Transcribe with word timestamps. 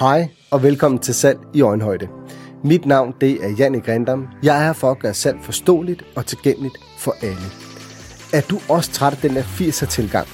Hej 0.00 0.28
og 0.50 0.62
velkommen 0.62 0.98
til 0.98 1.14
Salg 1.14 1.38
i 1.54 1.60
Øjenhøjde. 1.60 2.08
Mit 2.64 2.86
navn 2.86 3.14
det 3.20 3.44
er 3.44 3.48
Janne 3.48 3.80
Grindam. 3.80 4.28
Jeg 4.42 4.60
er 4.60 4.64
her 4.64 4.72
for 4.72 4.90
at 4.90 4.98
gøre 4.98 5.14
salg 5.14 5.38
forståeligt 5.42 6.04
og 6.16 6.26
tilgængeligt 6.26 6.74
for 6.98 7.14
alle. 7.22 7.46
Er 8.32 8.40
du 8.40 8.60
også 8.68 8.90
træt 8.92 9.12
af 9.12 9.18
den 9.18 9.36
der 9.36 9.42
80'er 9.42 9.86
tilgang, 9.86 10.28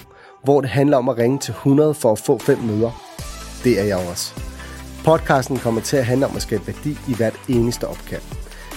hvor 0.45 0.61
det 0.61 0.71
handler 0.71 0.97
om 0.97 1.09
at 1.09 1.19
ringe 1.19 1.39
til 1.39 1.51
100 1.51 1.95
for 1.95 2.13
at 2.13 2.19
få 2.19 2.39
fem 2.39 2.59
møder? 2.59 2.91
Det 3.65 3.81
er 3.81 3.85
jeg 3.85 3.97
også. 4.11 4.35
Podcasten 5.05 5.59
kommer 5.59 5.81
til 5.81 5.97
at 5.97 6.07
handle 6.07 6.27
om 6.27 6.37
at 6.37 6.43
skabe 6.43 6.67
værdi 6.67 6.99
i 7.09 7.15
hvert 7.17 7.41
eneste 7.49 7.89
opkald. 7.89 8.23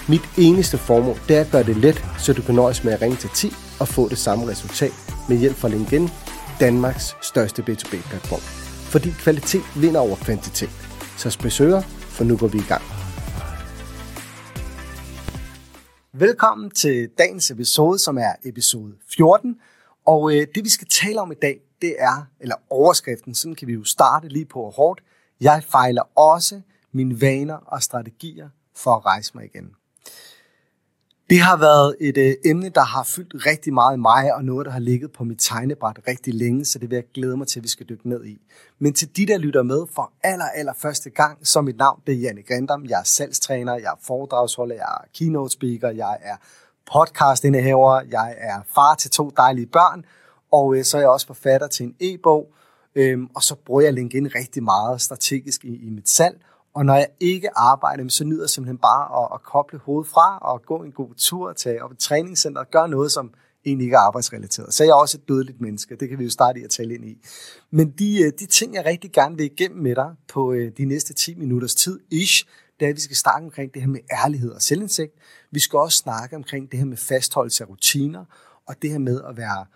Mit 0.08 0.28
eneste 0.38 0.78
formål 0.78 1.16
det 1.28 1.36
er 1.36 1.40
at 1.40 1.50
gøre 1.52 1.64
det 1.64 1.76
let, 1.76 2.04
så 2.18 2.32
du 2.32 2.42
kan 2.42 2.54
nøjes 2.54 2.84
med 2.84 2.92
at 2.92 3.02
ringe 3.02 3.16
til 3.16 3.30
10 3.34 3.52
og 3.80 3.88
få 3.88 4.08
det 4.08 4.18
samme 4.18 4.48
resultat 4.48 4.92
med 5.28 5.38
hjælp 5.38 5.56
fra 5.56 5.68
LinkedIn, 5.68 6.08
Danmarks 6.60 7.16
største 7.22 7.62
B2B-platform. 7.62 8.40
Fordi 8.90 9.10
kvalitet 9.10 9.62
vinder 9.76 10.00
over 10.00 10.16
kvantitet. 10.16 10.79
Så 11.20 11.30
spesøger, 11.30 11.80
for 12.16 12.24
nu 12.24 12.36
går 12.36 12.46
vi 12.46 12.58
i 12.58 12.68
gang. 12.68 12.82
Velkommen 16.12 16.70
til 16.70 17.08
dagens 17.18 17.50
episode, 17.50 17.98
som 17.98 18.18
er 18.18 18.32
episode 18.44 18.94
14. 19.14 19.56
Og 20.06 20.36
øh, 20.36 20.46
det 20.54 20.64
vi 20.64 20.68
skal 20.68 20.88
tale 20.88 21.20
om 21.20 21.32
i 21.32 21.34
dag, 21.34 21.60
det 21.82 21.96
er, 21.98 22.26
eller 22.40 22.54
overskriften, 22.70 23.34
sådan 23.34 23.54
kan 23.54 23.68
vi 23.68 23.72
jo 23.72 23.84
starte 23.84 24.28
lige 24.28 24.44
på 24.44 24.70
hårdt. 24.70 25.00
Jeg 25.40 25.62
fejler 25.68 26.18
også 26.18 26.60
mine 26.92 27.20
vaner 27.20 27.56
og 27.56 27.82
strategier 27.82 28.48
for 28.76 28.96
at 28.96 29.06
rejse 29.06 29.32
mig 29.34 29.44
igen. 29.44 29.70
Det 31.30 31.40
har 31.40 31.56
været 31.56 31.96
et 32.00 32.16
øh, 32.18 32.34
emne, 32.44 32.68
der 32.68 32.84
har 32.84 33.02
fyldt 33.02 33.46
rigtig 33.46 33.74
meget 33.74 33.96
i 33.96 34.00
mig, 34.00 34.34
og 34.34 34.44
noget, 34.44 34.66
der 34.66 34.72
har 34.72 34.78
ligget 34.78 35.12
på 35.12 35.24
mit 35.24 35.38
tegnebræt 35.38 35.98
rigtig 36.08 36.34
længe, 36.34 36.64
så 36.64 36.78
det 36.78 36.90
vil 36.90 36.96
jeg 36.96 37.04
glæde 37.14 37.36
mig 37.36 37.46
til, 37.46 37.60
at 37.60 37.62
vi 37.62 37.68
skal 37.68 37.86
dykke 37.88 38.08
ned 38.08 38.24
i. 38.24 38.40
Men 38.78 38.94
til 38.94 39.16
de, 39.16 39.26
der 39.26 39.38
lytter 39.38 39.62
med 39.62 39.86
for 39.94 40.12
aller, 40.22 40.44
aller 40.44 40.72
første 40.78 41.10
gang, 41.10 41.46
så 41.46 41.60
mit 41.60 41.76
navn 41.76 42.00
det 42.06 42.14
er 42.14 42.18
Janne 42.18 42.42
Grindam. 42.42 42.84
Jeg 42.84 43.00
er 43.00 43.04
salgstræner, 43.04 43.74
jeg 43.74 43.84
er 43.84 44.00
foredragsholder, 44.02 44.74
jeg 44.74 44.98
er 45.00 45.04
keynote 45.14 45.52
speaker, 45.52 45.90
jeg 45.90 46.16
er 46.22 46.36
podcastindehaver, 46.92 48.00
jeg 48.10 48.34
er 48.38 48.60
far 48.74 48.94
til 48.94 49.10
to 49.10 49.30
dejlige 49.36 49.66
børn, 49.66 50.04
og 50.52 50.76
øh, 50.76 50.84
så 50.84 50.96
er 50.96 51.00
jeg 51.00 51.10
også 51.10 51.26
forfatter 51.26 51.66
til 51.66 51.86
en 51.86 51.94
e-bog, 52.00 52.46
øhm, 52.94 53.28
og 53.34 53.42
så 53.42 53.54
bruger 53.54 53.80
jeg 53.80 53.92
LinkedIn 53.92 54.34
rigtig 54.34 54.62
meget 54.62 55.00
strategisk 55.00 55.64
i, 55.64 55.86
i 55.86 55.90
mit 55.90 56.08
salg, 56.08 56.40
og 56.74 56.86
når 56.86 56.94
jeg 56.94 57.08
ikke 57.20 57.58
arbejder, 57.58 58.08
så 58.08 58.24
nyder 58.24 58.42
jeg 58.42 58.50
simpelthen 58.50 58.78
bare 58.78 59.22
at, 59.22 59.28
at 59.34 59.42
koble 59.42 59.78
hovedet 59.78 60.10
fra 60.10 60.38
og 60.38 60.62
gå 60.62 60.82
en 60.82 60.92
god 60.92 61.14
tur, 61.14 61.52
tage 61.52 61.84
op 61.84 61.92
i 61.92 61.96
træningscenter 61.96 62.60
og 62.60 62.70
gøre 62.70 62.88
noget, 62.88 63.12
som 63.12 63.34
egentlig 63.64 63.84
ikke 63.84 63.94
er 63.94 64.00
arbejdsrelateret. 64.00 64.74
Så 64.74 64.82
er 64.82 64.86
jeg 64.86 64.94
også 64.94 65.18
et 65.18 65.28
dødeligt 65.28 65.60
menneske. 65.60 65.96
Det 65.96 66.08
kan 66.08 66.18
vi 66.18 66.24
jo 66.24 66.30
starte 66.30 66.60
i 66.60 66.64
at 66.64 66.70
tale 66.70 66.94
ind 66.94 67.04
i. 67.04 67.18
Men 67.70 67.90
de, 67.90 68.22
øh, 68.22 68.32
de 68.38 68.46
ting, 68.46 68.74
jeg 68.74 68.84
rigtig 68.84 69.12
gerne 69.12 69.36
vil 69.36 69.44
igennem 69.44 69.82
med 69.82 69.94
dig 69.94 70.14
på 70.28 70.52
øh, 70.52 70.72
de 70.76 70.84
næste 70.84 71.14
10 71.14 71.34
minutters 71.34 71.74
tid, 71.74 72.00
ish, 72.10 72.46
det 72.80 72.86
er, 72.86 72.90
at 72.90 72.96
vi 72.96 73.00
skal 73.00 73.16
snakke 73.16 73.44
omkring 73.44 73.74
det 73.74 73.82
her 73.82 73.88
med 73.88 74.00
ærlighed 74.24 74.50
og 74.50 74.62
selvindsigt. 74.62 75.12
Vi 75.50 75.60
skal 75.60 75.78
også 75.78 75.98
snakke 75.98 76.36
omkring 76.36 76.70
det 76.70 76.78
her 76.78 76.86
med 76.86 76.96
fastholdelse 76.96 77.64
af 77.64 77.68
rutiner, 77.68 78.24
og 78.66 78.74
det 78.82 78.90
her 78.90 78.98
med 78.98 79.22
at 79.28 79.36
være, 79.36 79.66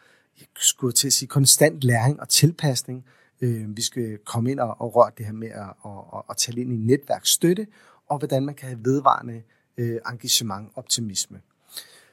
jeg 0.41 0.47
skulle 0.57 0.93
til 0.93 1.07
at 1.07 1.13
sige, 1.13 1.29
konstant 1.29 1.85
læring 1.85 2.21
og 2.21 2.29
tilpasning, 2.29 3.05
Øh, 3.45 3.77
vi 3.77 3.83
skal 3.83 4.19
komme 4.19 4.51
ind 4.51 4.61
og, 4.61 4.81
og 4.81 4.97
røre 4.97 5.11
det 5.19 5.27
her 5.27 5.33
med 5.33 5.49
at, 5.49 5.69
og, 5.81 6.15
og, 6.15 6.25
og 6.29 6.37
tale 6.37 6.61
ind 6.61 6.73
i 6.73 6.77
netværksstøtte, 6.77 7.67
og 8.09 8.19
hvordan 8.19 8.47
man 8.47 8.55
kan 8.55 8.69
have 8.69 8.85
vedvarende 8.85 9.43
øh, 9.77 9.99
engagement 10.11 10.73
optimisme. 10.75 11.41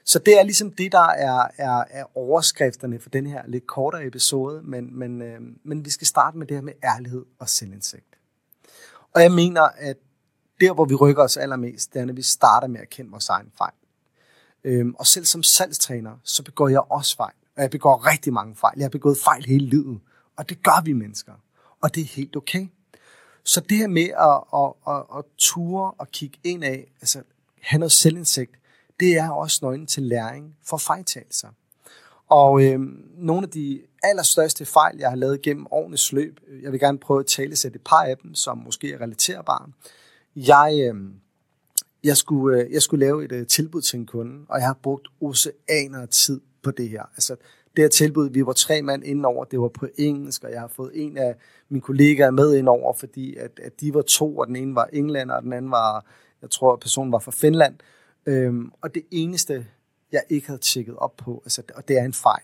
Så 0.06 0.20
det 0.20 0.40
er 0.40 0.44
ligesom 0.44 0.72
det, 0.72 0.92
der 0.92 1.08
er, 1.08 1.48
er, 1.58 1.84
er 1.90 2.18
overskrifterne 2.18 3.00
for 3.00 3.09
den 3.09 3.28
her 3.28 3.48
lidt 3.48 3.68
kortere 3.68 4.06
episode, 4.06 4.62
men, 4.64 5.00
men, 5.00 5.22
øh, 5.22 5.40
men 5.64 5.86
vi 5.86 5.90
skal 5.90 6.08
starte 6.08 6.38
med 6.38 6.48
det 6.48 6.58
her 6.58 6.62
med 6.62 6.74
ærlighed 6.84 7.26
og 7.40 7.50
selvindsigt. 7.50 8.18
Og 9.14 9.22
jeg 9.22 9.32
mener, 9.32 9.62
at 9.62 9.98
der, 10.62 10.74
hvor 10.74 10.86
vi 10.86 10.96
rykker 10.96 11.24
os 11.24 11.38
allermest, 11.38 11.94
det 11.94 12.02
er, 12.02 12.06
når 12.06 12.14
vi 12.14 12.22
starter 12.22 12.68
med 12.68 12.80
at 12.80 12.90
kende 12.90 13.12
vores 13.12 13.30
egen 13.30 13.52
fejl. 13.58 13.74
Øhm, 14.64 14.96
og 15.00 15.08
selv 15.08 15.26
som 15.26 15.44
salgstræner, 15.44 16.18
så 16.24 16.44
begår 16.44 16.70
jeg 16.70 16.91
også 16.91 17.16
fejl. 17.16 17.34
Og 17.56 17.62
jeg 17.62 17.70
begår 17.70 18.08
rigtig 18.12 18.34
mange 18.34 18.56
fejl. 18.56 18.74
Jeg 18.78 18.84
har 18.84 18.90
begået 18.90 19.18
fejl 19.18 19.46
hele 19.46 19.66
livet. 19.66 20.00
Og 20.38 20.50
det 20.50 20.64
gør 20.64 20.84
vi 20.84 20.94
mennesker. 20.94 21.34
Og 21.81 21.96
det 21.96 22.02
er 22.02 22.06
helt 22.06 22.36
okay. 22.36 22.68
Så 23.44 23.62
det 23.62 23.78
her 23.78 23.88
med 23.88 24.09
at, 24.09 24.44
at, 24.53 24.96
at, 24.96 25.18
at 25.18 25.25
ture 25.38 25.92
og 25.92 26.12
kigge 26.12 26.38
ind 26.44 26.64
af, 26.64 26.92
altså 27.02 27.24
have 27.62 27.80
noget 27.80 27.92
selvindsigt, 27.92 28.52
det 29.00 29.18
er 29.18 29.30
også 29.30 29.59
nøglen 29.62 29.88
til 29.88 30.03
læring 30.03 30.56
for 30.64 30.78
fejltagelser. 30.78 31.47
Og 32.28 32.64
øh, 32.64 32.80
nogle 33.18 33.44
af 33.44 33.50
de 33.50 33.81
allerstørste 34.03 34.66
fejl, 34.66 34.97
jeg 34.97 35.09
har 35.09 35.16
lavet 35.16 35.41
gennem 35.41 35.68
årenes 35.72 36.12
løb, 36.12 36.40
øh, 36.47 36.64
jeg 36.64 36.72
vil 36.72 36.80
gerne 36.80 37.00
prøve 37.00 37.20
at 37.20 37.25
tale 37.25 37.56
sætte 37.56 37.75
et 37.75 37.81
par 37.86 38.03
af 38.03 38.18
dem, 38.18 38.36
som 38.36 38.58
måske 38.58 38.94
er 38.94 39.02
relaterbare. 39.02 39.72
Jeg, 40.36 40.91
øh, 40.94 40.96
jeg, 42.03 42.18
skulle, 42.18 42.62
øh, 42.62 42.72
jeg 42.74 42.81
skulle 42.81 43.06
lave 43.06 43.25
et 43.25 43.31
øh, 43.31 43.47
tilbud 43.47 43.81
til 43.81 44.00
en 44.00 44.06
kunde, 44.06 44.46
og 44.50 44.59
jeg 44.59 44.68
har 44.68 44.78
brugt 44.84 45.08
oceaner 45.22 46.02
af 46.02 46.09
tid 46.09 46.41
på 46.64 46.72
det 46.72 46.90
her. 46.90 47.03
Altså, 47.03 47.36
det 47.76 47.84
her 47.84 47.90
tilbud, 47.90 48.30
vi 48.30 48.46
var 48.46 48.54
tre 48.54 48.82
mand 48.82 49.04
indover, 49.04 49.46
det 49.46 49.59
var 49.59 49.68
på 49.68 49.88
engelsk, 49.98 50.44
og 50.44 50.52
jeg 50.52 50.59
har 50.59 50.68
fået 50.68 50.92
en 50.94 51.18
af 51.18 51.36
mine 51.70 51.82
kollegaer 51.82 52.32
med 52.32 52.56
indover, 52.56 52.94
fordi 52.94 53.36
at, 53.36 53.59
at 53.64 53.82
de 53.82 53.94
var 53.94 54.02
to, 54.02 54.38
og 54.38 54.48
den 54.48 54.56
ene 54.56 54.76
var 54.76 54.90
englænder, 54.94 55.36
og 55.36 55.44
den 55.44 55.54
anden 55.54 55.72
var, 55.72 56.06
jeg 56.42 56.50
tror, 56.50 56.76
personen 56.76 57.12
var 57.12 57.20
fra 57.20 57.32
Finland. 57.32 57.76
Øhm, 58.26 58.72
og 58.82 58.96
det 58.96 59.04
eneste, 59.12 59.68
jeg 60.12 60.24
ikke 60.30 60.48
havde 60.48 60.62
tjekket 60.62 60.96
op 60.96 61.16
på, 61.18 61.42
altså, 61.46 61.62
og 61.76 61.88
det 61.88 61.98
er 61.98 62.04
en 62.04 62.14
fejl, 62.14 62.44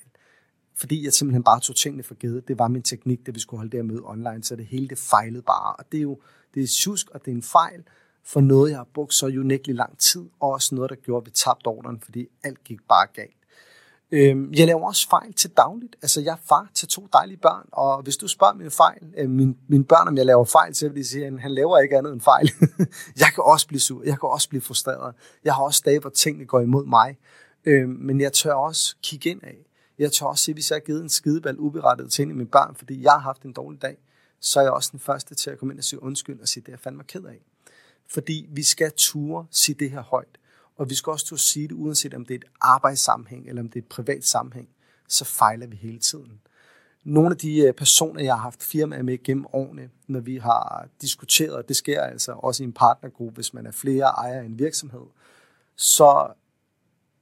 fordi 0.75 1.05
jeg 1.05 1.13
simpelthen 1.13 1.43
bare 1.43 1.59
tog 1.59 1.75
tingene 1.75 2.03
for 2.03 2.15
givet. 2.15 2.47
Det 2.47 2.59
var 2.59 2.67
min 2.67 2.81
teknik, 2.81 3.25
da 3.25 3.31
vi 3.31 3.39
skulle 3.39 3.57
holde 3.57 3.71
det 3.71 3.77
her 3.77 3.83
møde 3.83 4.01
online, 4.03 4.43
så 4.43 4.55
det 4.55 4.65
hele 4.65 4.87
det 4.87 4.97
fejlede 4.97 5.41
bare. 5.41 5.75
Og 5.75 5.85
det 5.91 5.97
er 5.97 6.01
jo 6.01 6.19
det 6.53 6.63
er 6.63 6.67
susk, 6.67 7.09
og 7.09 7.25
det 7.25 7.31
er 7.31 7.35
en 7.35 7.43
fejl 7.43 7.83
for 8.23 8.41
noget, 8.41 8.69
jeg 8.69 8.77
har 8.77 8.87
brugt 8.93 9.13
så 9.13 9.25
unikt 9.25 9.67
lang 9.67 9.97
tid, 9.97 10.25
og 10.39 10.51
også 10.51 10.75
noget, 10.75 10.89
der 10.89 10.95
gjorde, 10.95 11.23
at 11.23 11.25
vi 11.25 11.31
tabte 11.31 11.67
ordren, 11.67 11.99
fordi 11.99 12.27
alt 12.43 12.63
gik 12.63 12.79
bare 12.89 13.07
galt. 13.13 13.36
Øh, 14.11 14.59
jeg 14.59 14.67
laver 14.67 14.87
også 14.87 15.09
fejl 15.09 15.33
til 15.33 15.49
dagligt. 15.49 15.95
Altså, 16.01 16.21
jeg 16.21 16.31
er 16.31 16.37
far 16.49 16.69
til 16.73 16.87
to 16.87 17.07
dejlige 17.13 17.37
børn, 17.37 17.69
og 17.71 18.01
hvis 18.01 18.17
du 18.17 18.27
spørger 18.27 18.53
mine 18.53 18.71
fejl, 18.71 19.01
øh, 19.17 19.29
mine, 19.29 19.55
mine 19.67 19.83
børn, 19.83 20.07
om 20.07 20.17
jeg 20.17 20.25
laver 20.25 20.45
fejl, 20.45 20.75
så 20.75 20.87
vil 20.87 20.97
de 20.97 21.07
sige, 21.07 21.25
at 21.25 21.41
han 21.41 21.51
laver 21.51 21.79
ikke 21.79 21.97
andet 21.97 22.13
end 22.13 22.21
fejl. 22.21 22.49
jeg 23.21 23.27
kan 23.35 23.43
også 23.43 23.67
blive 23.67 23.79
sur, 23.79 24.03
jeg 24.03 24.19
kan 24.19 24.29
også 24.29 24.49
blive 24.49 24.61
frustreret. 24.61 25.15
Jeg 25.43 25.53
har 25.53 25.63
også 25.63 25.81
dage, 25.85 25.99
hvor 25.99 26.09
tingene 26.09 26.45
går 26.45 26.59
imod 26.59 26.85
mig. 26.85 27.17
Øhm, 27.65 27.89
men 27.89 28.21
jeg 28.21 28.33
tør 28.33 28.53
også 28.53 28.95
kigge 29.03 29.29
ind 29.29 29.43
af. 29.43 29.57
Jeg 29.99 30.11
tør 30.11 30.25
også 30.25 30.43
sige, 30.43 30.53
hvis 30.53 30.71
jeg 30.71 30.75
har 30.75 30.85
givet 30.85 31.01
en 31.01 31.09
skideball 31.09 31.59
uberettet 31.59 32.11
til 32.11 32.23
en 32.23 32.29
af 32.29 32.35
mine 32.35 32.49
børn, 32.49 32.75
fordi 32.75 33.03
jeg 33.03 33.11
har 33.11 33.19
haft 33.19 33.43
en 33.43 33.53
dårlig 33.53 33.81
dag, 33.81 33.97
så 34.39 34.59
er 34.59 34.63
jeg 34.63 34.71
også 34.71 34.89
den 34.91 34.99
første 34.99 35.35
til 35.35 35.49
at 35.49 35.57
komme 35.57 35.73
ind 35.73 35.79
og 35.79 35.83
sige 35.83 36.03
undskyld 36.03 36.41
og 36.41 36.47
sige, 36.47 36.61
det 36.61 36.67
er 36.67 36.73
jeg 36.73 36.79
fandme 36.79 37.03
ked 37.03 37.23
af. 37.23 37.41
Fordi 38.09 38.45
vi 38.49 38.63
skal 38.63 38.91
ture 38.97 39.45
sige 39.51 39.75
det 39.79 39.91
her 39.91 40.01
højt. 40.01 40.37
Og 40.77 40.89
vi 40.89 40.95
skal 40.95 41.11
også 41.11 41.25
turde 41.25 41.41
sige 41.41 41.67
det, 41.67 41.75
uanset 41.75 42.13
om 42.13 42.25
det 42.25 42.33
er 42.33 42.37
et 42.37 42.45
arbejdssammenhæng, 42.61 43.49
eller 43.49 43.61
om 43.61 43.69
det 43.69 43.79
er 43.79 43.83
et 43.83 43.89
privat 43.89 44.25
sammenhæng, 44.25 44.69
så 45.07 45.25
fejler 45.25 45.67
vi 45.67 45.75
hele 45.75 45.99
tiden. 45.99 46.41
Nogle 47.03 47.29
af 47.29 47.37
de 47.37 47.59
øh, 47.59 47.73
personer, 47.73 48.23
jeg 48.23 48.33
har 48.33 48.41
haft 48.41 48.63
firmaer 48.63 49.03
med 49.03 49.23
gennem 49.23 49.45
årene, 49.53 49.89
når 50.07 50.19
vi 50.19 50.37
har 50.37 50.87
diskuteret, 51.01 51.67
det 51.67 51.75
sker 51.75 52.01
altså 52.01 52.31
også 52.31 52.63
i 52.63 52.65
en 52.65 52.73
partnergruppe, 52.73 53.35
hvis 53.35 53.53
man 53.53 53.65
er 53.65 53.71
flere 53.71 54.03
ejere 54.03 54.43
i 54.43 54.45
en 54.45 54.59
virksomhed, 54.59 55.05
så 55.75 56.27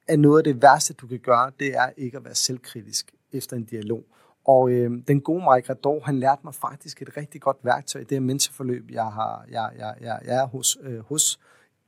er 0.08 0.18
noget 0.18 0.38
af 0.38 0.44
det 0.44 0.62
værste, 0.62 0.94
du 0.94 1.08
kan 1.08 1.20
gøre, 1.20 1.52
det 1.60 1.76
er 1.76 1.90
ikke 1.98 2.18
at 2.18 2.26
være 2.26 2.36
selvkritisk 2.36 3.12
efter 3.34 3.56
en 3.56 3.64
dialog. 3.64 4.04
Og 4.46 4.70
øh, 4.70 4.92
den 5.08 5.22
gode 5.22 5.40
Mike 5.40 5.70
Rador, 5.70 6.00
han 6.00 6.20
lærte 6.20 6.42
mig 6.44 6.56
faktisk 6.56 7.02
et 7.02 7.18
rigtig 7.18 7.42
godt 7.42 7.58
værktøj 7.64 8.02
i 8.02 8.04
det 8.04 8.12
her 8.12 8.20
mentorforløb, 8.20 8.92
jeg, 8.92 9.06
har, 9.06 9.46
jeg, 9.52 9.72
jeg, 9.78 9.96
jeg, 10.02 10.20
jeg 10.26 10.36
er 10.36 10.46
hos, 10.46 10.78
øh, 10.82 11.00
hos 11.00 11.40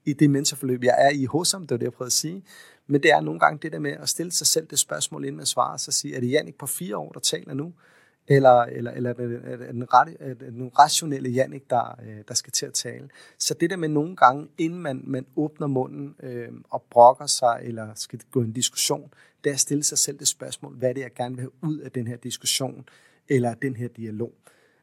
i 0.07 0.13
det 0.13 0.29
mentorforløb, 0.29 0.83
jeg 0.83 0.95
er 0.97 1.09
i 1.09 1.25
hos 1.25 1.51
ham, 1.51 1.61
det 1.61 1.71
var 1.71 1.77
det, 1.77 1.83
jeg 1.83 1.93
prøvede 1.93 2.09
at 2.09 2.13
sige. 2.13 2.43
Men 2.87 3.03
det 3.03 3.11
er 3.11 3.21
nogle 3.21 3.39
gange 3.39 3.59
det 3.61 3.71
der 3.71 3.79
med 3.79 3.91
at 3.91 4.09
stille 4.09 4.31
sig 4.31 4.47
selv 4.47 4.67
det 4.67 4.79
spørgsmål, 4.79 5.23
inden 5.23 5.37
man 5.37 5.45
svarer, 5.45 5.77
så 5.77 5.91
sige, 5.91 6.15
er 6.15 6.19
det 6.19 6.31
Jannik 6.31 6.55
på 6.55 6.65
fire 6.65 6.97
år, 6.97 7.11
der 7.11 7.19
taler 7.19 7.53
nu? 7.53 7.73
Eller, 8.27 8.61
eller, 8.61 8.91
eller 8.91 9.09
er 9.09 10.03
det 10.05 10.39
den, 10.39 10.59
den 10.59 10.71
rationelle 10.79 11.29
Jannik, 11.29 11.69
der, 11.69 11.99
øh, 12.07 12.23
der 12.27 12.33
skal 12.33 12.51
til 12.51 12.65
at 12.65 12.73
tale? 12.73 13.09
Så 13.37 13.53
det 13.53 13.69
der 13.69 13.75
med 13.75 13.89
nogle 13.89 14.15
gange, 14.15 14.47
inden 14.57 14.79
man, 14.79 15.03
man 15.05 15.25
åbner 15.35 15.67
munden 15.67 16.15
øh, 16.23 16.49
og 16.69 16.83
brokker 16.89 17.25
sig, 17.25 17.59
eller 17.63 17.87
skal 17.95 18.19
gå 18.31 18.41
en 18.41 18.51
diskussion, 18.51 19.13
det 19.43 19.49
er 19.49 19.53
at 19.53 19.59
stille 19.59 19.83
sig 19.83 19.97
selv 19.97 20.19
det 20.19 20.27
spørgsmål, 20.27 20.75
hvad 20.75 20.89
det 20.89 20.97
er, 20.97 21.05
jeg 21.05 21.13
gerne 21.13 21.35
vil 21.35 21.41
have 21.41 21.63
ud 21.63 21.79
af 21.79 21.91
den 21.91 22.07
her 22.07 22.17
diskussion, 22.17 22.89
eller 23.29 23.53
den 23.53 23.75
her 23.75 23.87
dialog. 23.87 24.33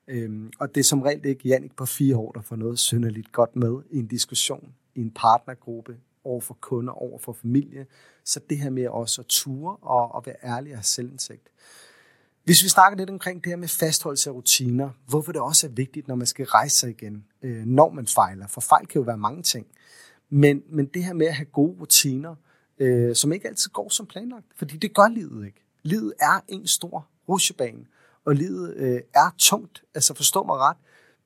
Øhm, 0.09 0.53
og 0.59 0.75
det 0.75 0.81
er 0.81 0.85
som 0.85 1.03
regel 1.03 1.27
ikke 1.27 1.49
Jannik 1.49 1.77
på 1.77 1.87
fire 1.87 2.17
år, 2.17 2.33
der 2.33 2.41
får 2.41 2.57
noget 2.57 2.79
synderligt 2.79 3.33
godt 3.33 3.57
med 3.57 3.83
i 3.91 3.99
en 3.99 4.07
diskussion 4.07 4.75
i 4.95 5.01
en 5.01 5.11
partnergruppe, 5.11 5.97
over 6.25 6.41
for 6.41 6.59
kunder, 6.61 6.93
over 6.93 7.19
for 7.19 7.33
familie. 7.33 7.87
Så 8.25 8.41
det 8.51 8.59
her 8.59 8.71
med 8.71 8.89
også 8.89 9.21
at 9.21 9.27
ture 9.27 9.77
og, 9.77 10.15
og 10.15 10.27
være 10.27 10.37
ærlig 10.45 10.73
og 10.73 10.79
have 10.79 10.85
selvindsigt. 10.85 11.49
Hvis 12.45 12.65
vi 12.65 12.69
snakker 12.69 12.99
lidt 12.99 13.11
omkring 13.11 13.45
det 13.45 13.53
her 13.53 13.57
med 13.57 13.69
fastholdelse 13.69 14.31
af 14.31 14.35
rutiner, 14.35 14.91
hvorfor 15.07 15.33
det 15.33 15.41
også 15.41 15.67
er 15.67 15.71
vigtigt, 15.71 16.09
når 16.09 16.15
man 16.15 16.27
skal 16.27 16.47
rejse 16.47 16.77
sig 16.77 16.91
igen, 16.91 17.25
øh, 17.43 17.65
når 17.67 17.91
man 17.91 18.07
fejler. 18.07 18.47
For 18.47 18.61
fejl 18.61 18.87
kan 18.87 19.01
jo 19.01 19.05
være 19.05 19.19
mange 19.19 19.43
ting. 19.43 19.67
Men, 20.31 20.63
men 20.69 20.87
det 20.87 21.05
her 21.05 21.13
med 21.13 21.27
at 21.27 21.35
have 21.35 21.47
gode 21.47 21.81
rutiner, 21.81 22.35
øh, 22.79 23.17
som 23.17 23.33
ikke 23.33 23.49
altid 23.49 23.71
går 23.71 23.89
som 23.89 24.07
planlagt, 24.07 24.47
fordi 24.57 24.77
det 24.77 24.95
gør 24.95 25.09
livet 25.09 25.47
ikke. 25.47 25.65
Livet 25.83 26.13
er 26.21 26.41
en 26.49 26.67
stor 26.67 27.07
rutsjebane, 27.29 27.87
og 28.25 28.35
livet 28.35 28.75
øh, 28.77 29.01
er 29.15 29.35
tungt. 29.39 29.85
Altså 29.95 30.15
forstå 30.15 30.43
mig 30.43 30.57
ret, 30.57 30.77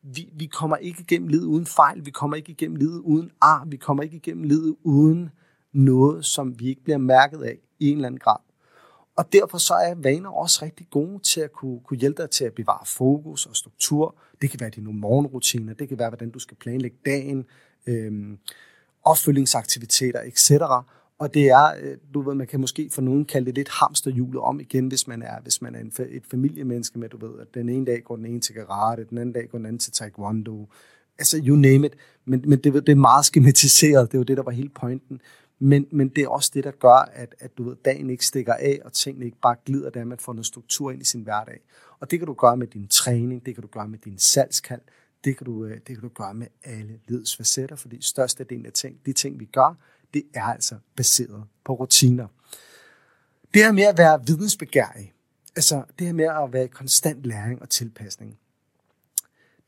vi, 0.02 0.28
vi 0.32 0.46
kommer 0.46 0.76
ikke 0.76 1.00
igennem 1.00 1.28
livet 1.28 1.44
uden 1.44 1.66
fejl, 1.66 2.06
vi 2.06 2.10
kommer 2.10 2.36
ikke 2.36 2.52
igennem 2.52 2.76
livet 2.76 2.98
uden 2.98 3.30
ar, 3.40 3.64
vi 3.64 3.76
kommer 3.76 4.02
ikke 4.02 4.16
igennem 4.16 4.44
livet 4.44 4.76
uden 4.82 5.30
noget, 5.72 6.24
som 6.24 6.60
vi 6.60 6.68
ikke 6.68 6.84
bliver 6.84 6.98
mærket 6.98 7.42
af 7.42 7.58
i 7.78 7.88
en 7.90 7.96
eller 7.96 8.06
anden 8.06 8.18
grad. 8.18 8.36
Og 9.16 9.32
derfor 9.32 9.58
så 9.58 9.74
er 9.74 9.94
vaner 9.94 10.30
også 10.30 10.64
rigtig 10.64 10.86
gode 10.90 11.18
til 11.22 11.40
at 11.40 11.52
kunne, 11.52 11.80
kunne 11.80 11.98
hjælpe 11.98 12.22
dig 12.22 12.30
til 12.30 12.44
at 12.44 12.54
bevare 12.54 12.86
fokus 12.86 13.46
og 13.46 13.56
struktur. 13.56 14.14
Det 14.42 14.50
kan 14.50 14.60
være 14.60 14.70
dine 14.70 14.92
morgenrutiner, 14.92 15.74
det 15.74 15.88
kan 15.88 15.98
være, 15.98 16.08
hvordan 16.08 16.30
du 16.30 16.38
skal 16.38 16.56
planlægge 16.56 16.96
dagen, 17.06 17.44
øhm, 17.86 18.38
opfølgningsaktiviteter, 19.04 20.20
etc. 20.20 20.50
Og 21.18 21.34
det 21.34 21.48
er, 21.48 21.74
øh, 21.82 21.96
du 22.14 22.22
ved, 22.22 22.34
man 22.34 22.46
kan 22.46 22.60
måske 22.60 22.90
for 22.90 23.02
nogen 23.02 23.24
kalde 23.24 23.46
det 23.46 23.54
lidt 23.54 23.68
hamsterhjulet 23.68 24.40
om 24.40 24.60
igen, 24.60 24.88
hvis 24.88 25.06
man 25.06 25.22
er, 25.22 25.40
hvis 25.42 25.62
man 25.62 25.74
er 25.74 25.80
en, 25.80 25.92
et 26.10 26.26
familiemenneske 26.30 26.98
med, 26.98 27.08
du 27.08 27.26
ved, 27.26 27.40
at 27.40 27.54
den 27.54 27.68
ene 27.68 27.86
dag 27.86 28.02
går 28.04 28.16
den 28.16 28.26
ene 28.26 28.40
til 28.40 28.54
karate, 28.54 29.04
den 29.04 29.18
anden 29.18 29.32
dag 29.32 29.48
går 29.48 29.58
den 29.58 29.66
anden 29.66 29.78
til 29.78 29.92
taekwondo, 29.92 30.68
altså 31.18 31.42
you 31.46 31.56
name 31.56 31.86
it. 31.86 31.96
Men, 32.24 32.44
men 32.46 32.58
det, 32.58 32.74
det 32.74 32.88
er 32.88 32.96
meget 32.96 33.24
skematiseret, 33.24 34.08
det 34.08 34.14
er 34.14 34.18
jo 34.18 34.24
det, 34.24 34.36
der 34.36 34.42
var 34.42 34.50
hele 34.50 34.68
pointen. 34.68 35.20
Men, 35.58 35.86
men 35.92 36.08
det 36.08 36.24
er 36.24 36.28
også 36.28 36.50
det, 36.54 36.64
der 36.64 36.70
gør, 36.70 37.10
at, 37.12 37.34
at 37.38 37.58
du 37.58 37.68
ved, 37.68 37.76
dagen 37.84 38.10
ikke 38.10 38.26
stikker 38.26 38.54
af, 38.54 38.80
og 38.84 38.92
tingene 38.92 39.24
ikke 39.24 39.38
bare 39.42 39.56
glider, 39.64 39.90
der 39.90 40.04
man 40.04 40.18
får 40.18 40.32
noget 40.32 40.46
struktur 40.46 40.90
ind 40.90 41.02
i 41.02 41.04
sin 41.04 41.22
hverdag. 41.22 41.60
Og 42.00 42.10
det 42.10 42.18
kan 42.18 42.26
du 42.26 42.34
gøre 42.34 42.56
med 42.56 42.66
din 42.66 42.88
træning, 42.88 43.46
det 43.46 43.54
kan 43.54 43.62
du 43.62 43.68
gøre 43.68 43.88
med 43.88 43.98
din 43.98 44.18
salgskald, 44.18 44.80
det 45.24 45.36
kan 45.36 45.44
du, 45.44 45.64
øh, 45.64 45.74
det 45.74 45.86
kan 45.86 46.00
du 46.00 46.08
gøre 46.08 46.34
med 46.34 46.46
alle 46.64 47.00
livets 47.08 47.36
facetter, 47.36 47.76
fordi 47.76 48.02
størstedelen 48.02 48.66
af 48.66 48.72
ting, 48.72 48.96
de 49.06 49.12
ting, 49.12 49.40
vi 49.40 49.44
gør, 49.44 49.76
det 50.14 50.22
er 50.34 50.44
altså 50.44 50.74
baseret 50.96 51.44
på 51.64 51.72
rutiner. 51.72 52.26
Det 53.54 53.62
her 53.64 53.72
med 53.72 53.82
at 53.82 53.98
være 53.98 54.26
vidensbegærig, 54.26 55.14
altså 55.56 55.84
det 55.98 56.06
her 56.06 56.14
med 56.14 56.24
at 56.24 56.52
være 56.52 56.64
i 56.64 56.68
konstant 56.68 57.24
læring 57.24 57.62
og 57.62 57.70
tilpasning, 57.70 58.38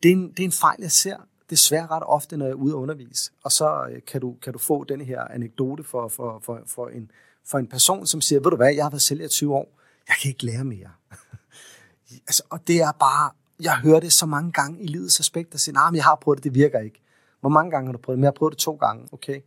det 0.02 0.08
er 0.08 0.12
en, 0.12 0.30
det 0.30 0.40
er 0.40 0.44
en 0.44 0.52
fejl, 0.52 0.76
jeg 0.80 0.92
ser 0.92 1.16
desværre 1.50 1.86
ret 1.86 2.02
ofte, 2.06 2.36
når 2.36 2.46
jeg 2.46 2.52
er 2.52 2.56
ude 2.56 2.74
og 2.74 2.80
undervise. 2.80 3.32
Og 3.44 3.52
så 3.52 3.86
øh, 3.90 4.00
kan 4.06 4.20
du, 4.20 4.36
kan 4.42 4.52
du 4.52 4.58
få 4.58 4.84
den 4.84 5.00
her 5.00 5.20
anekdote 5.20 5.84
for, 5.84 6.08
for, 6.08 6.40
for, 6.44 6.60
for, 6.66 6.88
en, 6.88 7.10
for 7.46 7.58
en 7.58 7.66
person, 7.66 8.06
som 8.06 8.20
siger, 8.20 8.40
ved 8.40 8.50
du 8.50 8.56
hvad, 8.56 8.74
jeg 8.74 8.84
har 8.84 8.90
været 8.90 9.02
sælger 9.02 9.24
i 9.24 9.28
20 9.28 9.54
år, 9.54 9.78
jeg 10.08 10.16
kan 10.22 10.28
ikke 10.28 10.46
lære 10.46 10.64
mere. 10.64 10.90
altså, 12.28 12.42
og 12.50 12.66
det 12.66 12.82
er 12.82 12.92
bare, 12.92 13.30
jeg 13.60 13.76
hører 13.76 14.00
det 14.00 14.12
så 14.12 14.26
mange 14.26 14.52
gange 14.52 14.80
i 14.80 14.86
livets 14.86 15.20
aspekt, 15.20 15.54
at 15.54 15.60
sige, 15.60 15.74
nej, 15.74 15.90
nah, 15.90 15.96
jeg 15.96 16.04
har 16.04 16.14
prøvet 16.14 16.36
det, 16.36 16.44
det 16.44 16.54
virker 16.54 16.78
ikke. 16.78 17.02
Hvor 17.40 17.50
mange 17.50 17.70
gange 17.70 17.86
har 17.86 17.92
du 17.92 17.98
prøvet 17.98 18.16
det? 18.16 18.18
Men 18.18 18.24
jeg 18.24 18.28
har 18.28 18.38
prøvet 18.38 18.52
det 18.52 18.58
to 18.58 18.74
gange, 18.74 19.08
okay. 19.12 19.40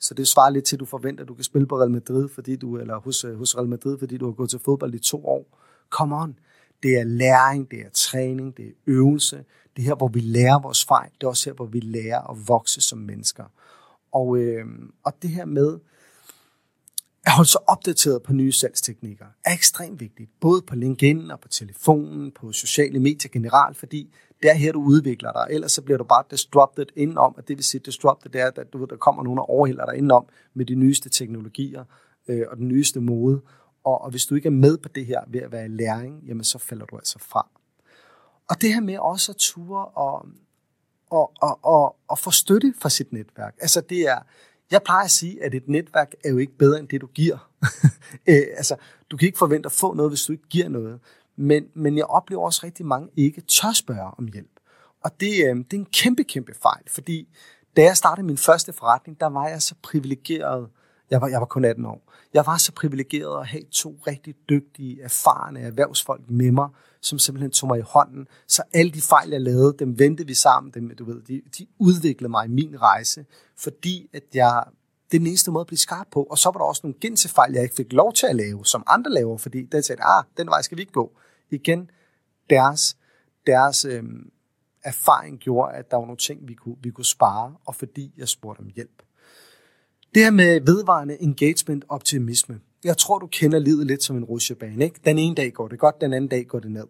Så 0.00 0.14
det 0.14 0.28
svarer 0.28 0.50
lidt 0.50 0.64
til, 0.64 0.76
at 0.76 0.80
du 0.80 0.84
forventer, 0.84 1.24
at 1.24 1.28
du 1.28 1.34
kan 1.34 1.44
spille 1.44 1.66
på 1.66 1.78
Real 1.78 1.90
Madrid, 1.90 2.28
fordi 2.28 2.56
du, 2.56 2.78
eller 2.78 3.00
hos, 3.00 3.24
øh, 3.24 3.38
hos 3.38 3.56
Real 3.56 3.68
Madrid, 3.68 3.98
fordi 3.98 4.16
du 4.16 4.24
har 4.24 4.32
gået 4.32 4.50
til 4.50 4.58
fodbold 4.58 4.94
i 4.94 4.98
to 4.98 5.26
år. 5.26 5.58
Come 5.90 6.16
on. 6.16 6.38
Det 6.82 6.98
er 6.98 7.04
læring, 7.04 7.70
det 7.70 7.80
er 7.80 7.90
træning, 7.94 8.56
det 8.56 8.66
er 8.66 8.72
øvelse. 8.86 9.36
Det 9.76 9.82
er 9.82 9.86
her, 9.86 9.94
hvor 9.94 10.08
vi 10.08 10.20
lærer 10.20 10.62
vores 10.62 10.84
fejl. 10.84 11.10
Det 11.14 11.22
er 11.22 11.28
også 11.28 11.50
her, 11.50 11.54
hvor 11.54 11.66
vi 11.66 11.80
lærer 11.80 12.30
at 12.30 12.48
vokse 12.48 12.80
som 12.80 12.98
mennesker. 12.98 13.44
Og, 14.12 14.38
øh, 14.38 14.64
og 15.04 15.12
det 15.22 15.30
her 15.30 15.44
med 15.44 15.78
at 17.24 17.32
holde 17.32 17.50
sig 17.50 17.60
opdateret 17.68 18.22
på 18.22 18.32
nye 18.32 18.52
salgsteknikker 18.52 19.26
er 19.44 19.52
ekstremt 19.52 20.00
vigtigt. 20.00 20.30
Både 20.40 20.62
på 20.62 20.74
LinkedIn 20.74 21.30
og 21.30 21.40
på 21.40 21.48
telefonen, 21.48 22.32
på 22.32 22.52
sociale 22.52 23.00
medier 23.00 23.30
generelt, 23.32 23.76
fordi 23.76 24.14
det 24.42 24.50
er 24.50 24.54
her, 24.54 24.72
du 24.72 24.82
udvikler 24.82 25.32
dig. 25.32 25.46
Ellers 25.50 25.72
så 25.72 25.82
bliver 25.82 25.98
du 25.98 26.04
bare 26.04 26.24
disrupted 26.30 26.86
indenom, 26.96 27.34
og 27.36 27.48
det 27.48 27.56
vil 27.56 27.64
sige, 27.64 27.80
disrupted, 27.84 28.30
det 28.30 28.40
er, 28.40 28.50
at 28.56 28.72
du, 28.72 28.84
der 28.84 28.96
kommer 28.96 29.22
nogen 29.22 29.38
og 29.38 29.50
overhælder 29.50 29.86
dig 29.86 29.94
indenom 29.96 30.26
med 30.54 30.66
de 30.66 30.74
nyeste 30.74 31.08
teknologier 31.08 31.84
øh, 32.28 32.46
og 32.50 32.56
den 32.56 32.68
nyeste 32.68 33.00
mode. 33.00 33.40
Og, 33.84 34.00
og 34.00 34.10
hvis 34.10 34.26
du 34.26 34.34
ikke 34.34 34.46
er 34.46 34.50
med 34.50 34.78
på 34.78 34.88
det 34.88 35.06
her 35.06 35.20
ved 35.28 35.40
at 35.40 35.52
være 35.52 35.64
i 35.64 35.68
læring, 35.68 36.22
jamen 36.26 36.44
så 36.44 36.58
falder 36.58 36.86
du 36.86 36.96
altså 36.96 37.18
fra. 37.18 37.48
Og 38.48 38.62
det 38.62 38.74
her 38.74 38.80
med 38.80 38.98
også 38.98 39.32
at 39.32 39.36
ture 39.36 39.84
og, 39.84 40.26
og, 41.10 41.32
og, 41.40 41.58
og, 41.62 41.96
og 42.08 42.18
få 42.18 42.30
støtte 42.30 42.74
fra 42.78 42.88
sit 42.88 43.12
netværk. 43.12 43.54
Altså 43.60 43.80
det 43.80 43.98
er, 43.98 44.18
jeg 44.70 44.82
plejer 44.82 45.04
at 45.04 45.10
sige, 45.10 45.44
at 45.44 45.54
et 45.54 45.68
netværk 45.68 46.14
er 46.24 46.30
jo 46.30 46.38
ikke 46.38 46.52
bedre 46.58 46.78
end 46.78 46.88
det, 46.88 47.00
du 47.00 47.06
giver. 47.06 47.50
øh, 48.28 48.42
altså, 48.56 48.76
du 49.10 49.16
kan 49.16 49.26
ikke 49.26 49.38
forvente 49.38 49.66
at 49.66 49.72
få 49.72 49.94
noget, 49.94 50.10
hvis 50.10 50.22
du 50.22 50.32
ikke 50.32 50.48
giver 50.48 50.68
noget. 50.68 51.00
Men, 51.36 51.64
men 51.74 51.96
jeg 51.96 52.04
oplever 52.04 52.42
også 52.42 52.60
rigtig 52.64 52.86
mange 52.86 53.08
ikke 53.16 53.40
tør 53.40 53.72
spørge 53.72 54.10
om 54.18 54.26
hjælp. 54.26 54.60
Og 55.04 55.20
det, 55.20 55.32
øh, 55.48 55.56
det 55.56 55.72
er 55.72 55.76
en 55.76 55.86
kæmpe, 55.92 56.24
kæmpe 56.24 56.54
fejl, 56.62 56.82
fordi 56.88 57.28
da 57.76 57.82
jeg 57.82 57.96
startede 57.96 58.26
min 58.26 58.36
første 58.36 58.72
forretning, 58.72 59.20
der 59.20 59.26
var 59.26 59.48
jeg 59.48 59.62
så 59.62 59.74
privilegeret. 59.82 60.68
Jeg 61.10 61.20
var, 61.20 61.28
jeg 61.28 61.40
var 61.40 61.46
kun 61.46 61.64
18 61.64 61.86
år. 61.86 62.12
Jeg 62.34 62.46
var 62.46 62.56
så 62.56 62.72
privilegeret 62.72 63.40
at 63.40 63.46
have 63.46 63.62
to 63.72 63.96
rigtig 64.06 64.34
dygtige, 64.48 65.02
erfarne 65.02 65.60
erhvervsfolk 65.60 66.30
med 66.30 66.50
mig, 66.50 66.68
som 67.00 67.18
simpelthen 67.18 67.50
tog 67.50 67.68
mig 67.68 67.78
i 67.78 67.82
hånden. 67.86 68.26
Så 68.46 68.62
alle 68.72 68.92
de 68.92 69.00
fejl, 69.00 69.30
jeg 69.30 69.40
lavede, 69.40 69.76
dem 69.78 69.98
vendte 69.98 70.26
vi 70.26 70.34
sammen. 70.34 70.72
Dem, 70.72 70.96
du 70.96 71.04
ved, 71.04 71.22
de, 71.22 71.42
de 71.58 71.66
udviklede 71.78 72.30
mig 72.30 72.44
i 72.44 72.48
min 72.48 72.82
rejse, 72.82 73.26
fordi 73.56 74.08
at 74.12 74.22
jeg 74.34 74.64
det 75.10 75.16
er 75.16 75.20
den 75.20 75.26
eneste 75.26 75.50
måde 75.50 75.60
at 75.60 75.66
blive 75.66 75.78
skarp 75.78 76.06
på. 76.10 76.22
Og 76.22 76.38
så 76.38 76.48
var 76.48 76.58
der 76.58 76.64
også 76.64 76.80
nogle 76.84 76.96
gensefejl, 77.00 77.52
jeg 77.52 77.62
ikke 77.62 77.74
fik 77.74 77.92
lov 77.92 78.12
til 78.12 78.26
at 78.26 78.36
lave, 78.36 78.66
som 78.66 78.82
andre 78.86 79.10
laver, 79.10 79.36
fordi 79.38 79.62
den 79.62 79.82
sagde, 79.82 80.02
ah, 80.02 80.24
den 80.36 80.46
vej 80.46 80.62
skal 80.62 80.76
vi 80.76 80.82
ikke 80.82 80.92
gå. 80.92 81.12
Igen, 81.50 81.90
deres, 82.50 82.96
deres 83.46 83.84
øhm, 83.84 84.30
erfaring 84.84 85.38
gjorde, 85.38 85.72
at 85.72 85.90
der 85.90 85.96
var 85.96 86.04
nogle 86.04 86.18
ting, 86.18 86.48
vi 86.48 86.54
kunne, 86.54 86.76
vi 86.82 86.90
kunne 86.90 87.04
spare, 87.04 87.54
og 87.64 87.74
fordi 87.74 88.12
jeg 88.16 88.28
spurgte 88.28 88.60
om 88.60 88.70
hjælp. 88.76 89.02
Det 90.14 90.22
her 90.22 90.30
med 90.30 90.60
vedvarende 90.60 91.22
engagement 91.22 91.84
optimisme. 91.88 92.60
Jeg 92.84 92.96
tror, 92.96 93.18
du 93.18 93.26
kender 93.26 93.58
livet 93.58 93.86
lidt 93.86 94.02
som 94.02 94.16
en 94.16 94.24
rutsjebane. 94.24 94.84
Ikke? 94.84 95.00
Den 95.04 95.18
ene 95.18 95.34
dag 95.34 95.52
går 95.52 95.68
det 95.68 95.78
godt, 95.78 96.00
den 96.00 96.12
anden 96.12 96.28
dag 96.28 96.46
går 96.46 96.60
det 96.60 96.70
ned. 96.70 96.86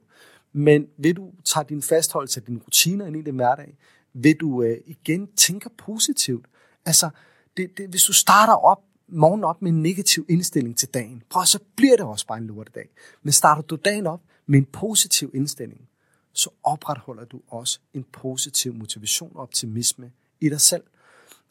Men 0.53 0.87
vil 0.99 1.17
du 1.17 1.31
tage 1.45 1.65
din 1.69 1.83
fastholdelse 1.83 2.41
af 2.41 2.47
dine 2.47 2.61
rutiner 2.67 3.07
ind 3.07 3.17
i 3.17 3.23
din 3.23 3.35
hverdag, 3.35 3.77
vil 4.13 4.37
du 4.37 4.63
øh, 4.63 4.77
igen 4.87 5.27
tænke 5.37 5.71
positivt. 5.79 6.47
Altså, 6.87 7.11
det, 7.57 7.71
det, 7.79 7.89
hvis 7.89 8.05
du 8.05 8.13
starter 8.13 8.55
op 8.55 8.83
morgen 9.13 9.45
op 9.45 9.63
med 9.63 9.73
en 9.73 9.83
negativ 9.83 10.27
indstilling 10.29 10.77
til 10.77 10.89
dagen, 10.89 11.23
prøv, 11.31 11.47
så 11.47 11.59
bliver 11.77 11.97
det 11.97 12.07
også 12.07 12.27
bare 12.27 12.39
en 12.39 12.47
lortedag. 12.47 12.89
Men 13.23 13.33
starter 13.33 13.63
du 13.63 13.77
dagen 13.77 14.07
op 14.07 14.21
med 14.47 14.59
en 14.59 14.65
positiv 14.65 15.31
indstilling, 15.35 15.89
så 16.33 16.51
opretholder 16.65 17.25
du 17.25 17.41
også 17.49 17.81
en 17.95 18.05
positiv 18.13 18.75
motivation 18.75 19.33
og 19.35 19.43
optimisme 19.43 20.13
i 20.41 20.49
dig 20.49 20.61
selv. 20.61 20.83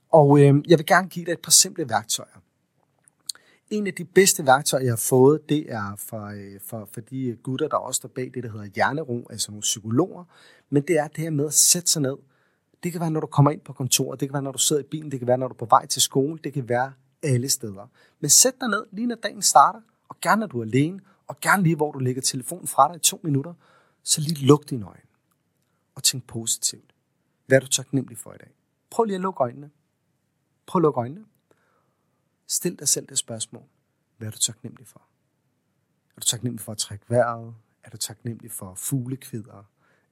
Og 0.10 0.40
øh, 0.40 0.64
jeg 0.68 0.78
vil 0.78 0.86
gerne 0.86 1.10
give 1.10 1.26
dig 1.26 1.32
et 1.32 1.40
par 1.40 1.52
simple 1.52 1.90
værktøjer. 1.90 2.42
En 3.70 3.88
af 3.88 3.94
de 3.94 4.06
bedste 4.06 4.46
værktøjer, 4.46 4.84
jeg 4.84 4.92
har 4.92 4.98
fået, 4.98 5.50
det 5.50 5.72
er 5.72 5.96
for, 5.98 6.26
øh, 6.26 6.60
for, 6.66 6.90
for 6.94 7.02
de 7.02 7.38
gutter, 7.44 7.68
der 7.68 7.78
også 7.78 7.98
står 7.98 8.10
bag 8.10 8.32
det, 8.34 8.44
der 8.44 8.52
hedder 8.52 8.66
hjernero, 8.66 9.28
altså 9.30 9.52
nogle 9.52 9.62
psykologer. 9.62 10.24
Men 10.70 10.84
det 10.84 10.98
er 10.98 11.08
det 11.08 11.18
her 11.18 11.30
med 11.30 11.46
at 11.46 11.54
sætte 11.54 11.92
sig 11.92 12.02
ned. 12.02 12.16
Det 12.84 12.92
kan 12.92 13.02
være, 13.02 13.12
når 13.12 13.20
du 13.20 13.28
kommer 13.28 13.52
ind 13.52 13.62
på 13.62 13.74
kontoret, 13.74 14.20
det 14.20 14.30
kan 14.30 14.34
være, 14.34 14.42
når 14.42 14.52
du 14.52 14.58
sidder 14.58 14.82
i 14.82 14.86
bilen, 14.86 15.12
det 15.12 15.20
kan 15.20 15.28
være, 15.28 15.38
når 15.38 15.48
du 15.48 15.54
er 15.54 15.58
på 15.58 15.66
vej 15.66 15.86
til 15.86 16.02
skole, 16.02 16.40
det 16.44 16.54
kan 16.54 16.70
være 16.70 16.94
alle 17.24 17.50
steder. 17.50 17.88
Men 18.20 18.30
sæt 18.30 18.54
dig 18.62 18.70
ned, 18.70 18.86
lige 18.92 19.08
når 19.08 19.16
dagen 19.16 19.42
starter, 19.42 19.82
og 20.10 20.16
gerne 20.22 20.40
når 20.40 20.48
du 20.48 20.60
er 20.60 20.64
alene, 20.64 21.00
og 21.28 21.40
gerne 21.40 21.64
lige 21.64 21.76
hvor 21.76 21.92
du 21.92 22.00
lægger 22.00 22.22
telefonen 22.22 22.68
fra 22.68 22.88
dig 22.88 22.96
i 22.96 23.00
to 23.00 23.20
minutter, 23.24 23.54
så 24.04 24.22
lige 24.22 24.46
luk 24.46 24.70
dine 24.70 24.86
øjne 24.86 25.10
og 25.96 26.04
tænk 26.04 26.28
positivt. 26.28 26.94
Hvad 27.46 27.58
er 27.58 27.62
du 27.62 27.68
taknemmelig 27.68 28.18
for 28.18 28.34
i 28.34 28.38
dag? 28.38 28.52
Prøv 28.90 29.04
lige 29.04 29.16
at 29.16 29.22
lukke 29.22 29.44
øjnene. 29.44 29.72
Prøv 30.66 30.80
at 30.80 30.84
lukke 30.84 31.00
øjnene. 31.00 31.26
Stil 32.48 32.80
dig 32.80 32.88
selv 32.88 33.08
det 33.08 33.18
spørgsmål. 33.18 33.64
Hvad 34.18 34.28
er 34.28 34.32
du 34.32 34.38
taknemmelig 34.38 34.88
for? 34.88 35.02
Er 36.16 36.20
du 36.20 36.26
taknemmelig 36.26 36.62
for 36.62 36.72
at 36.72 36.78
trække 36.78 37.06
vejret? 37.10 37.56
Er 37.84 37.90
du 37.90 37.98
taknemmelig 37.98 38.52
for 38.52 38.76
fuglekvider? 38.76 39.64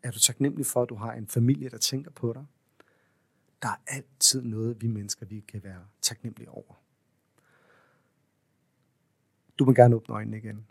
Er 0.04 0.12
du 0.12 0.20
taknemmelig 0.20 0.66
for, 0.66 0.84
at 0.84 0.90
du 0.90 0.96
har 0.96 1.14
en 1.14 1.28
familie, 1.28 1.70
der 1.70 1.78
tænker 1.78 2.12
på 2.12 2.34
dig? 2.34 2.46
Der 3.62 3.68
er 3.68 3.78
altid 3.88 4.42
noget, 4.42 4.82
vi 4.82 4.88
mennesker 4.88 5.26
vi 5.26 5.40
kan 5.40 5.64
være 5.64 5.86
taknemmelige 6.02 6.50
over. 6.50 6.74
Du 9.60 9.66
må 9.66 9.74
gerne 9.74 9.96
åbne 9.96 10.16
øjnene 10.16 10.38
igen. 10.38 10.66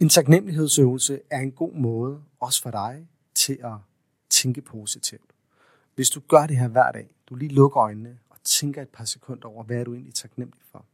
En 0.00 0.08
taknemmelighedsøvelse 0.08 1.20
er 1.30 1.40
en 1.40 1.52
god 1.52 1.72
måde, 1.72 2.22
også 2.40 2.62
for 2.62 2.70
dig, 2.70 3.08
til 3.34 3.58
at 3.64 3.74
tænke 4.30 4.62
positivt. 4.62 5.32
Hvis 5.94 6.10
du 6.10 6.20
gør 6.20 6.46
det 6.46 6.56
her 6.56 6.68
hver 6.68 6.92
dag, 6.92 7.10
du 7.26 7.34
lige 7.34 7.54
lukker 7.54 7.80
øjnene 7.80 8.18
og 8.30 8.36
tænker 8.44 8.82
et 8.82 8.88
par 8.88 9.04
sekunder 9.04 9.48
over, 9.48 9.64
hvad 9.64 9.76
er 9.76 9.84
du 9.84 9.94
egentlig 9.94 10.14
taknemmelig 10.14 10.62
for, 10.70 10.84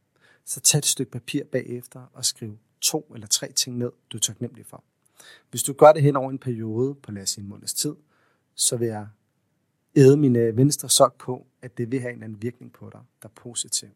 så 0.45 0.59
tag 0.59 0.77
et 0.77 0.85
stykke 0.85 1.11
papir 1.11 1.43
bagefter 1.43 2.05
og 2.13 2.25
skriv 2.25 2.57
to 2.81 3.11
eller 3.13 3.27
tre 3.27 3.51
ting 3.51 3.77
ned, 3.77 3.91
du 4.11 4.17
er 4.17 4.21
taknemmelig 4.21 4.65
for. 4.65 4.83
Hvis 5.49 5.63
du 5.63 5.73
gør 5.73 5.93
det 5.93 6.01
hen 6.01 6.15
over 6.15 6.31
en 6.31 6.39
periode 6.39 6.95
på 6.95 7.11
lad 7.11 7.23
os 7.23 7.29
sige 7.29 7.43
en 7.43 7.49
måneds 7.49 7.73
tid, 7.73 7.95
så 8.55 8.77
vil 8.77 8.87
jeg 8.87 9.07
æde 9.95 10.17
min 10.17 10.35
øh, 10.35 10.57
venstre 10.57 10.89
sok 10.89 11.17
på, 11.17 11.47
at 11.61 11.77
det 11.77 11.91
vil 11.91 11.99
have 11.99 12.09
en 12.09 12.15
eller 12.15 12.25
anden 12.25 12.41
virkning 12.41 12.73
på 12.73 12.89
dig, 12.91 13.01
der 13.21 13.27
er 13.27 13.33
positiv. 13.35 13.89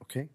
Okay? 0.00 0.26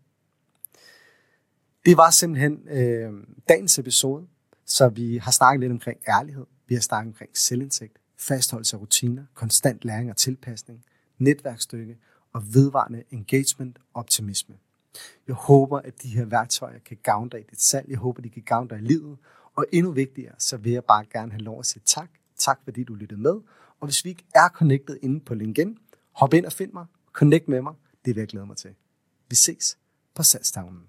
Det 1.86 1.98
var 1.98 2.10
simpelthen 2.10 2.68
øh, 2.70 3.14
dagens 3.50 3.80
episode, 3.80 4.28
så 4.66 4.90
vi 4.90 5.18
har 5.18 5.32
snakket 5.32 5.60
lidt 5.60 5.72
omkring 5.72 6.00
ærlighed, 6.08 6.46
vi 6.68 6.76
har 6.76 6.82
snakket 6.82 7.10
omkring 7.10 7.38
selvindsigt, 7.38 7.94
fastholdelse 8.18 8.76
af 8.76 8.82
rutiner, 8.82 9.26
konstant 9.34 9.86
læring 9.86 10.10
og 10.10 10.18
tilpasning, 10.18 10.86
netværkstykke 11.18 11.98
og 12.34 12.54
vedvarende 12.54 13.04
engagement 13.12 13.78
og 13.94 14.00
optimisme. 14.00 14.56
Jeg 15.28 15.36
håber, 15.36 15.80
at 15.80 16.04
de 16.04 16.08
her 16.08 16.26
værktøjer 16.26 16.80
kan 16.80 16.98
gavne 17.04 17.30
dig 17.30 17.40
i 17.40 17.44
dit 17.50 17.62
salg. 17.62 17.90
Jeg 17.90 17.98
håber, 17.98 18.22
de 18.22 18.30
kan 18.30 18.44
gavne 18.44 18.70
dig 18.70 18.78
i 18.78 18.82
livet. 18.82 19.18
Og 19.56 19.66
endnu 19.72 19.92
vigtigere, 19.92 20.36
så 20.38 20.58
vil 20.58 20.72
jeg 20.72 20.84
bare 20.84 21.06
gerne 21.06 21.32
have 21.32 21.42
lov 21.42 21.60
at 21.60 21.66
sige 21.66 21.84
tak. 21.86 22.10
Tak 22.38 22.60
fordi 22.64 22.84
du 22.84 22.94
lyttede 22.94 23.22
med 23.22 23.40
og 23.82 23.88
hvis 23.88 24.06
vi 24.06 24.10
ikke 24.10 24.24
er 24.36 24.50
connected 24.50 24.98
inde 25.02 25.20
på 25.20 25.34
LinkedIn, 25.34 25.78
hop 26.12 26.34
ind 26.34 26.46
og 26.46 26.52
find 26.52 26.72
mig, 26.74 26.86
connect 27.14 27.48
med 27.48 27.62
mig. 27.62 27.74
Det 28.06 28.16
vil 28.16 28.22
jeg 28.22 28.28
glæde 28.28 28.46
mig 28.46 28.58
til. 28.58 28.70
Vi 29.30 29.36
ses 29.36 29.78
på 30.16 30.24
salgstavnen. 30.24 30.82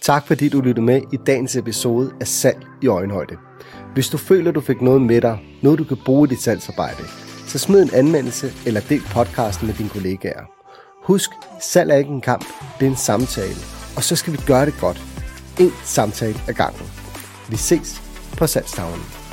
Tak 0.00 0.26
fordi 0.26 0.48
du 0.48 0.60
lyttede 0.60 0.86
med 0.86 1.02
i 1.12 1.16
dagens 1.26 1.56
episode 1.56 2.12
af 2.20 2.28
Salg 2.28 2.66
i 2.82 2.86
Øjenhøjde. 2.86 3.36
Hvis 3.94 4.08
du 4.08 4.16
føler, 4.16 4.52
du 4.52 4.60
fik 4.60 4.80
noget 4.80 5.02
med 5.02 5.20
dig, 5.20 5.38
noget 5.62 5.78
du 5.78 5.84
kan 5.84 5.98
bruge 6.04 6.28
i 6.28 6.30
dit 6.30 6.42
salgsarbejde, 6.42 7.02
så 7.46 7.58
smid 7.58 7.82
en 7.82 7.94
anmeldelse 7.94 8.52
eller 8.66 8.80
del 8.80 9.02
podcasten 9.12 9.66
med 9.66 9.74
dine 9.74 9.88
kollegaer. 9.88 10.44
Husk, 11.06 11.30
salg 11.60 11.90
er 11.90 11.96
ikke 11.96 12.10
en 12.10 12.20
kamp, 12.20 12.44
det 12.80 12.86
er 12.86 12.90
en 12.90 12.96
samtale, 12.96 13.60
og 13.96 14.02
så 14.02 14.16
skal 14.16 14.32
vi 14.32 14.38
gøre 14.46 14.66
det 14.66 14.74
godt. 14.80 15.02
En 15.60 15.70
samtale 15.84 16.38
ad 16.48 16.54
gangen. 16.54 16.86
Vi 17.50 17.56
ses 17.56 18.02
på 18.38 18.46
salgstavnen. 18.46 19.23